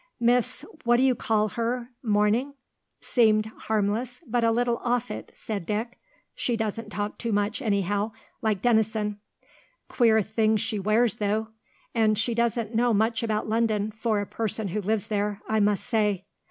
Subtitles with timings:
[0.19, 2.55] "Miss what d'you call her Morning
[3.01, 5.99] seemed harmless, but a little off it," said Dick.
[6.33, 8.11] "She doesn't talk too much, anyhow,
[8.41, 9.19] like Denison.
[9.89, 11.49] Queer things she wears, though.
[11.93, 15.85] And she doesn't know much about London, for a person who lives there, I must
[15.85, 16.25] say.